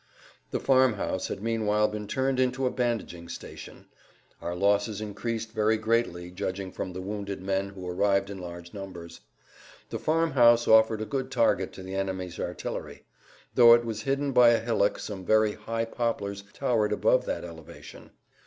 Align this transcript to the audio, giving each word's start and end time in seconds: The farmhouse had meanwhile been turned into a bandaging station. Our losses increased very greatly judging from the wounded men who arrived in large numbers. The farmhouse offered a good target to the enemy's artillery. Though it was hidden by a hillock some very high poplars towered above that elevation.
The 0.49 0.59
farmhouse 0.59 1.27
had 1.27 1.43
meanwhile 1.43 1.87
been 1.87 2.07
turned 2.07 2.39
into 2.39 2.65
a 2.65 2.71
bandaging 2.71 3.29
station. 3.29 3.85
Our 4.41 4.55
losses 4.55 4.99
increased 4.99 5.51
very 5.51 5.77
greatly 5.77 6.31
judging 6.31 6.71
from 6.71 6.93
the 6.93 7.01
wounded 7.03 7.39
men 7.39 7.69
who 7.69 7.87
arrived 7.87 8.31
in 8.31 8.39
large 8.39 8.73
numbers. 8.73 9.21
The 9.91 9.99
farmhouse 9.99 10.67
offered 10.67 11.01
a 11.03 11.05
good 11.05 11.29
target 11.29 11.71
to 11.73 11.83
the 11.83 11.93
enemy's 11.93 12.39
artillery. 12.39 13.03
Though 13.53 13.75
it 13.75 13.85
was 13.85 14.01
hidden 14.01 14.31
by 14.31 14.49
a 14.49 14.59
hillock 14.59 14.97
some 14.97 15.23
very 15.23 15.51
high 15.53 15.85
poplars 15.85 16.43
towered 16.51 16.91
above 16.93 17.25
that 17.25 17.43
elevation. 17.45 18.09